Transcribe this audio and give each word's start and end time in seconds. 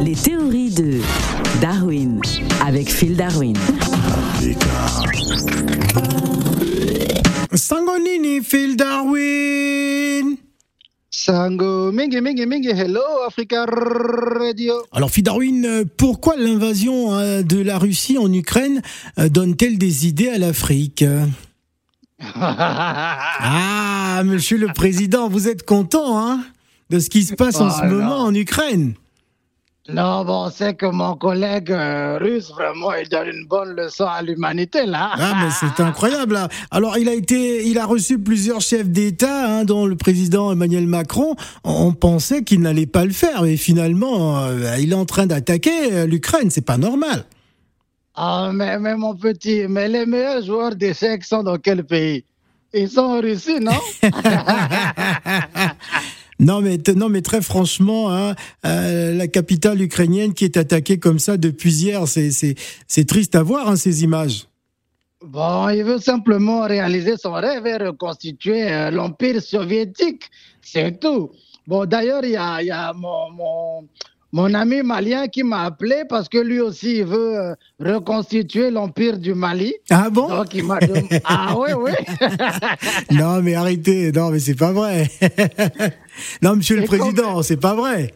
Les 0.00 0.14
théories 0.14 0.70
de 0.70 1.00
Darwin 1.60 2.20
avec 2.64 2.90
Phil 2.90 3.16
Darwin. 3.16 3.56
Sangonini, 7.54 8.42
Phil 8.42 8.76
Darwin. 8.76 10.36
Sango, 11.10 11.90
mingi, 11.92 12.20
mingi, 12.20 12.46
mingi, 12.46 12.68
hello, 12.68 13.00
Africa 13.26 13.66
Radio. 13.66 14.74
Alors, 14.92 15.10
Phil 15.10 15.24
Darwin, 15.24 15.64
euh, 15.66 15.84
pourquoi 15.96 16.36
l'invasion 16.36 17.12
euh, 17.14 17.42
de 17.42 17.60
la 17.60 17.78
Russie 17.78 18.16
en 18.16 18.32
Ukraine 18.32 18.80
euh, 19.18 19.28
donne-t-elle 19.28 19.76
des 19.76 20.06
idées 20.06 20.28
à 20.28 20.38
l'Afrique? 20.38 21.04
Ah, 22.22 24.20
monsieur 24.26 24.58
le 24.58 24.66
président, 24.68 25.30
vous 25.30 25.48
êtes 25.48 25.64
content, 25.64 26.18
hein, 26.18 26.40
de 26.90 26.98
ce 26.98 27.08
qui 27.08 27.24
se 27.24 27.34
passe 27.34 27.58
en 27.60 27.68
Oh, 27.68 27.72
ce 27.80 27.86
moment 27.86 28.18
en 28.18 28.34
Ukraine? 28.34 28.92
Non, 29.88 30.24
bon, 30.24 30.50
c'est 30.50 30.74
que 30.74 30.86
mon 30.86 31.16
collègue 31.16 31.72
euh, 31.72 32.18
russe, 32.18 32.50
vraiment, 32.50 32.92
il 32.92 33.08
donne 33.08 33.28
une 33.28 33.46
bonne 33.46 33.74
leçon 33.74 34.04
à 34.04 34.22
l'humanité, 34.22 34.84
là. 34.86 35.12
Ah, 35.14 35.32
mais 35.42 35.50
c'est 35.50 35.82
incroyable. 35.82 36.34
là. 36.34 36.48
Alors, 36.70 36.98
il 36.98 37.08
a 37.08 37.14
été, 37.14 37.66
il 37.66 37.78
a 37.78 37.86
reçu 37.86 38.18
plusieurs 38.18 38.60
chefs 38.60 38.88
d'État, 38.88 39.48
hein, 39.48 39.64
dont 39.64 39.86
le 39.86 39.96
président 39.96 40.52
Emmanuel 40.52 40.86
Macron. 40.86 41.34
On 41.64 41.92
pensait 41.92 42.44
qu'il 42.44 42.60
n'allait 42.60 42.86
pas 42.86 43.04
le 43.04 43.12
faire, 43.12 43.42
mais 43.42 43.56
finalement, 43.56 44.38
euh, 44.44 44.76
il 44.78 44.92
est 44.92 44.96
en 44.96 45.06
train 45.06 45.26
d'attaquer 45.26 45.92
euh, 45.92 46.06
l'Ukraine. 46.06 46.50
C'est 46.50 46.64
pas 46.64 46.78
normal. 46.78 47.24
Ah, 48.14 48.50
mais, 48.52 48.78
mais 48.78 48.96
mon 48.96 49.16
petit, 49.16 49.66
mais 49.68 49.88
les 49.88 50.04
meilleurs 50.04 50.44
joueurs 50.44 50.76
d'échecs 50.76 51.24
sont 51.24 51.42
dans 51.42 51.56
quel 51.56 51.84
pays? 51.84 52.24
Ils 52.72 52.88
sont 52.88 53.00
en 53.00 53.20
Russie, 53.20 53.58
non? 53.60 53.72
Non, 56.40 56.62
mais 56.62 56.78
non, 56.96 57.10
mais 57.10 57.20
très 57.20 57.42
franchement, 57.42 58.10
hein, 58.10 58.34
euh, 58.64 59.12
la 59.12 59.28
capitale 59.28 59.82
ukrainienne 59.82 60.32
qui 60.32 60.46
est 60.46 60.56
attaquée 60.56 60.98
comme 60.98 61.18
ça 61.18 61.36
depuis 61.36 61.70
hier, 61.70 62.08
c'est 62.08 63.04
triste 63.06 63.34
à 63.34 63.42
voir 63.42 63.68
hein, 63.68 63.76
ces 63.76 64.02
images. 64.02 64.46
Bon, 65.22 65.68
il 65.68 65.84
veut 65.84 65.98
simplement 65.98 66.62
réaliser 66.62 67.18
son 67.18 67.34
rêve 67.34 67.66
et 67.66 67.76
reconstituer 67.76 68.72
euh, 68.72 68.90
l'Empire 68.90 69.42
soviétique. 69.42 70.30
C'est 70.62 70.98
tout. 70.98 71.30
Bon, 71.66 71.84
d'ailleurs, 71.84 72.24
il 72.24 72.30
y 72.30 72.36
a, 72.38 72.62
y 72.62 72.70
a 72.70 72.94
mon, 72.94 73.30
mon, 73.30 73.88
mon 74.32 74.54
ami 74.54 74.82
malien 74.82 75.26
qui 75.28 75.42
m'a 75.42 75.64
appelé 75.64 76.04
parce 76.08 76.28
que 76.28 76.38
lui 76.38 76.60
aussi, 76.60 76.98
il 76.98 77.04
veut 77.04 77.36
euh, 77.36 77.54
reconstituer 77.80 78.70
l'Empire 78.70 79.18
du 79.18 79.34
Mali. 79.34 79.74
Ah 79.90 80.08
bon? 80.10 80.28
Donc, 80.28 80.54
il 80.54 80.64
m'a 80.64 80.78
demandé. 80.78 81.20
Ah, 81.24 81.54
oui, 81.58 81.70
oui. 81.76 81.92
Non, 83.10 83.42
mais 83.42 83.54
arrêtez. 83.54 84.12
Non, 84.12 84.30
mais 84.30 84.38
c'est 84.38 84.54
pas 84.54 84.72
vrai. 84.72 85.10
non, 86.42 86.56
Monsieur 86.56 86.76
le 86.76 86.84
Et 86.84 86.86
Président, 86.86 87.42
c'est 87.42 87.56
pas 87.56 87.74
vrai. 87.74 88.12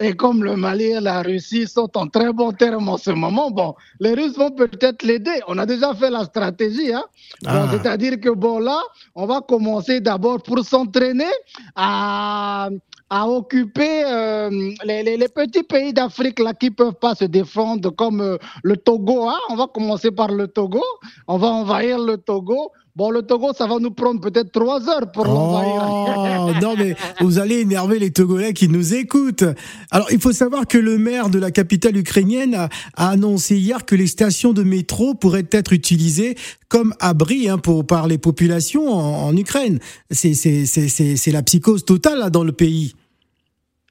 Et 0.00 0.12
comme 0.14 0.44
le 0.44 0.54
Mali 0.54 0.84
et 0.92 1.00
la 1.00 1.22
Russie 1.22 1.66
sont 1.66 1.90
en 1.96 2.06
très 2.06 2.32
bon 2.32 2.52
terme 2.52 2.88
en 2.88 2.96
ce 2.98 3.10
moment, 3.10 3.50
bon, 3.50 3.74
les 3.98 4.14
Russes 4.14 4.36
vont 4.36 4.52
peut-être 4.52 5.02
l'aider. 5.02 5.40
On 5.48 5.58
a 5.58 5.66
déjà 5.66 5.92
fait 5.92 6.08
la 6.10 6.24
stratégie, 6.24 6.92
hein. 6.92 7.02
Bon, 7.42 7.50
Ah. 7.50 7.68
C'est-à-dire 7.72 8.20
que 8.20 8.28
bon, 8.30 8.60
là, 8.60 8.80
on 9.16 9.26
va 9.26 9.40
commencer 9.40 10.00
d'abord 10.00 10.40
pour 10.42 10.60
s'entraîner 10.64 11.32
à, 11.74 12.68
à 13.10 13.28
occuper 13.28 14.04
euh, 14.04 14.50
les, 14.84 15.02
les- 15.02 15.16
les 15.16 15.28
petits 15.28 15.64
pays 15.64 15.92
d'Afrique 15.92 16.38
là 16.38 16.54
qui 16.54 16.70
peuvent 16.70 16.94
pas 16.94 17.16
se 17.16 17.24
défendre, 17.24 17.90
comme 17.90 18.20
euh, 18.20 18.36
le 18.62 18.76
Togo. 18.76 19.28
Hein. 19.28 19.38
On 19.50 19.56
va 19.56 19.66
commencer 19.66 20.12
par 20.12 20.28
le 20.28 20.46
Togo. 20.46 20.82
On 21.26 21.38
va 21.38 21.48
envahir 21.48 21.98
le 21.98 22.18
Togo. 22.18 22.70
Bon, 22.98 23.12
le 23.12 23.22
Togo, 23.22 23.52
ça 23.56 23.68
va 23.68 23.78
nous 23.78 23.92
prendre 23.92 24.20
peut-être 24.20 24.50
trois 24.50 24.88
heures 24.88 25.12
pour 25.12 25.24
l'envahir. 25.24 25.86
Oh, 25.88 26.50
non, 26.60 26.74
mais 26.76 26.96
vous 27.20 27.38
allez 27.38 27.60
énerver 27.60 28.00
les 28.00 28.10
Togolais 28.10 28.52
qui 28.52 28.68
nous 28.68 28.92
écoutent. 28.92 29.44
Alors, 29.92 30.08
il 30.10 30.20
faut 30.20 30.32
savoir 30.32 30.66
que 30.66 30.78
le 30.78 30.98
maire 30.98 31.30
de 31.30 31.38
la 31.38 31.52
capitale 31.52 31.96
ukrainienne 31.96 32.56
a, 32.56 32.68
a 32.96 33.10
annoncé 33.10 33.56
hier 33.56 33.84
que 33.84 33.94
les 33.94 34.08
stations 34.08 34.52
de 34.52 34.64
métro 34.64 35.14
pourraient 35.14 35.46
être 35.52 35.72
utilisées 35.72 36.36
comme 36.68 36.92
abri 36.98 37.48
hein, 37.48 37.58
pour, 37.58 37.86
par 37.86 38.08
les 38.08 38.18
populations 38.18 38.92
en, 38.92 39.28
en 39.28 39.36
Ukraine. 39.36 39.78
C'est 40.10 40.34
c'est- 40.34 40.66
c'est- 40.66 40.88
c'est- 40.88 41.14
c'est 41.16 41.30
la 41.30 41.44
psychose 41.44 41.84
totale 41.84 42.18
là, 42.18 42.30
dans 42.30 42.42
le 42.42 42.50
pays. 42.50 42.94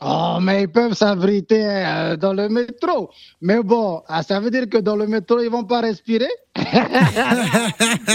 Oh, 0.00 0.38
mais 0.42 0.62
ils 0.62 0.68
peuvent 0.68 0.92
s'abriter 0.92 1.64
euh, 1.64 2.16
dans 2.16 2.34
le 2.34 2.48
métro. 2.48 3.10
Mais 3.40 3.62
bon, 3.62 4.02
ah, 4.08 4.22
ça 4.22 4.40
veut 4.40 4.50
dire 4.50 4.68
que 4.68 4.78
dans 4.78 4.96
le 4.96 5.06
métro, 5.06 5.40
ils 5.40 5.48
vont 5.48 5.64
pas 5.64 5.80
respirer? 5.80 6.28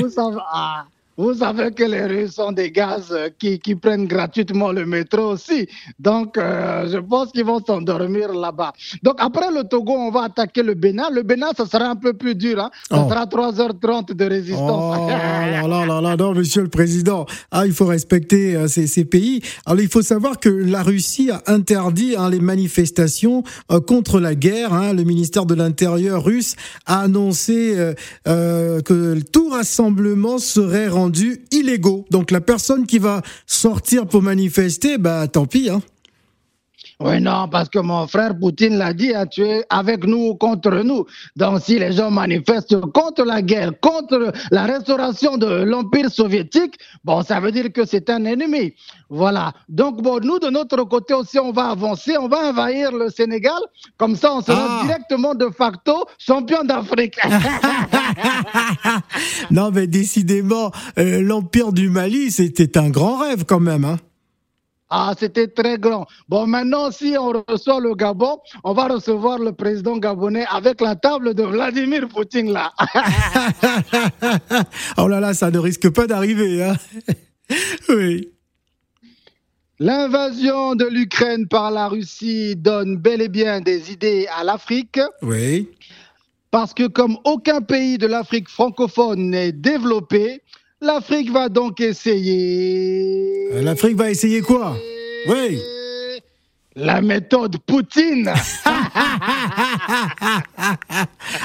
Vous, 0.00 0.08
savez, 0.08 0.36
ah, 0.52 0.84
vous 1.16 1.34
savez 1.34 1.70
que 1.72 1.84
les 1.84 2.04
Russes 2.04 2.38
ont 2.38 2.52
des 2.52 2.70
gaz 2.70 3.14
qui, 3.38 3.58
qui 3.58 3.74
prennent 3.76 4.06
gratuitement 4.06 4.72
le 4.72 4.84
métro 4.84 5.32
aussi. 5.32 5.68
Donc, 5.98 6.36
euh, 6.36 6.88
je 6.90 6.98
pense 6.98 7.30
qu'ils 7.32 7.44
vont 7.44 7.60
s'endormir 7.64 8.32
là-bas. 8.32 8.72
Donc, 9.02 9.16
après 9.18 9.50
le 9.50 9.62
Togo, 9.64 9.92
on 9.92 10.10
va 10.10 10.24
attaquer 10.24 10.62
le 10.62 10.74
Bénin. 10.74 11.08
Le 11.12 11.22
Bénin, 11.22 11.50
ça 11.56 11.66
sera 11.66 11.86
un 11.88 11.96
peu 11.96 12.12
plus 12.14 12.34
dur. 12.34 12.58
Hein. 12.60 12.70
Ça 12.90 13.04
Oh. 13.04 13.08
sera 13.08 13.26
3h30 13.26 14.12
de 14.14 14.24
résistance. 14.24 14.96
Oh 15.00 15.06
là 15.08 15.66
là 15.68 15.86
là 15.86 16.00
là, 16.00 16.16
non, 16.16 16.34
monsieur 16.34 16.62
le 16.62 16.68
président. 16.68 17.26
Ah, 17.50 17.64
il 17.66 17.72
faut 17.72 17.86
respecter 17.86 18.56
euh, 18.56 18.66
ces, 18.68 18.86
ces 18.86 19.04
pays. 19.04 19.40
Alors, 19.66 19.80
il 19.80 19.88
faut 19.88 20.02
savoir 20.02 20.40
que 20.40 20.48
la 20.48 20.82
Russie 20.82 21.30
a 21.30 21.42
interdit 21.46 22.16
hein, 22.18 22.28
les 22.30 22.40
manifestations 22.40 23.42
euh, 23.70 23.80
contre 23.80 24.18
la 24.20 24.34
guerre. 24.34 24.72
hein. 24.72 24.92
Le 24.92 25.04
ministère 25.04 25.46
de 25.46 25.54
l'Intérieur 25.54 26.24
russe 26.24 26.56
a 26.86 27.00
annoncé 27.02 27.74
euh, 27.76 27.94
euh, 28.26 28.80
que 28.80 29.20
tout 29.32 29.48
rassemblement 29.50 30.38
serait 30.38 30.88
rendu 30.88 31.03
illégaux. 31.50 32.04
Donc, 32.10 32.30
la 32.30 32.40
personne 32.40 32.86
qui 32.86 32.98
va 32.98 33.22
sortir 33.46 34.06
pour 34.06 34.22
manifester, 34.22 34.98
bah, 34.98 35.26
tant 35.28 35.46
pis. 35.46 35.70
Hein. 35.70 35.82
Oui, 37.00 37.20
non, 37.20 37.48
parce 37.48 37.68
que 37.68 37.78
mon 37.80 38.06
frère 38.06 38.38
Poutine 38.38 38.78
l'a 38.78 38.92
dit, 38.92 39.12
hein, 39.14 39.26
tu 39.26 39.42
es 39.42 39.64
avec 39.68 40.04
nous 40.06 40.28
ou 40.30 40.34
contre 40.36 40.70
nous. 40.84 41.04
Donc, 41.36 41.60
si 41.60 41.78
les 41.78 41.92
gens 41.92 42.10
manifestent 42.10 42.80
contre 42.92 43.24
la 43.24 43.42
guerre, 43.42 43.72
contre 43.80 44.32
la 44.50 44.64
restauration 44.64 45.36
de 45.36 45.46
l'Empire 45.64 46.10
soviétique, 46.10 46.76
bon, 47.04 47.22
ça 47.22 47.40
veut 47.40 47.50
dire 47.52 47.72
que 47.72 47.84
c'est 47.84 48.08
un 48.10 48.24
ennemi. 48.24 48.74
Voilà. 49.10 49.52
Donc, 49.68 50.02
bon, 50.02 50.20
nous, 50.22 50.38
de 50.38 50.48
notre 50.50 50.82
côté 50.84 51.14
aussi, 51.14 51.38
on 51.38 51.52
va 51.52 51.70
avancer, 51.70 52.16
on 52.16 52.28
va 52.28 52.48
envahir 52.50 52.92
le 52.92 53.10
Sénégal. 53.10 53.60
Comme 53.96 54.16
ça, 54.16 54.34
on 54.34 54.40
sera 54.40 54.80
Ah. 54.80 54.82
directement 54.86 55.34
de 55.34 55.48
facto 55.50 56.04
champion 56.18 56.64
d'Afrique. 56.64 57.16
non, 59.50 59.70
mais 59.72 59.86
décidément, 59.86 60.70
euh, 60.98 61.20
l'empire 61.22 61.72
du 61.72 61.88
Mali, 61.90 62.30
c'était 62.30 62.78
un 62.78 62.90
grand 62.90 63.18
rêve 63.18 63.44
quand 63.46 63.60
même. 63.60 63.84
Hein. 63.84 63.96
Ah, 64.96 65.12
c'était 65.18 65.48
très 65.48 65.76
grand. 65.76 66.06
Bon, 66.28 66.46
maintenant, 66.46 66.92
si 66.92 67.16
on 67.18 67.32
reçoit 67.48 67.80
le 67.80 67.96
Gabon, 67.96 68.38
on 68.62 68.74
va 68.74 68.86
recevoir 68.86 69.40
le 69.40 69.50
président 69.50 69.96
gabonais 69.96 70.46
avec 70.48 70.80
la 70.80 70.94
table 70.94 71.34
de 71.34 71.42
Vladimir 71.42 72.06
Poutine 72.06 72.52
là. 72.52 72.72
oh 74.96 75.08
là 75.08 75.18
là, 75.18 75.34
ça 75.34 75.50
ne 75.50 75.58
risque 75.58 75.90
pas 75.90 76.06
d'arriver. 76.06 76.62
Hein. 76.62 76.76
oui. 77.88 78.28
L'invasion 79.80 80.76
de 80.76 80.84
l'Ukraine 80.84 81.48
par 81.48 81.72
la 81.72 81.88
Russie 81.88 82.54
donne 82.54 82.96
bel 82.96 83.20
et 83.20 83.28
bien 83.28 83.60
des 83.60 83.90
idées 83.90 84.28
à 84.38 84.44
l'Afrique, 84.44 85.00
Oui. 85.22 85.70
parce 86.52 86.72
que 86.72 86.86
comme 86.86 87.18
aucun 87.24 87.62
pays 87.62 87.98
de 87.98 88.06
l'Afrique 88.06 88.48
francophone 88.48 89.30
n'est 89.30 89.50
développé, 89.50 90.40
l'Afrique 90.84 91.30
va 91.30 91.48
donc 91.48 91.80
essayer... 91.80 93.48
Euh, 93.52 93.62
L'Afrique 93.62 93.96
va 93.96 94.10
essayer 94.10 94.40
quoi? 94.40 94.76
Oui. 95.28 95.58
La 96.76 97.00
méthode 97.00 97.58
Poutine. 97.58 98.32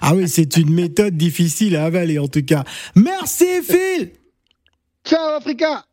Ah 0.00 0.14
oui, 0.14 0.28
c'est 0.28 0.56
une 0.56 0.72
méthode 0.72 1.16
difficile 1.16 1.76
à 1.76 1.84
avaler 1.84 2.18
en 2.18 2.28
tout 2.28 2.44
cas. 2.44 2.64
Merci 2.94 3.46
Phil 3.62 4.12
Ciao 5.04 5.36
Africa 5.36 5.84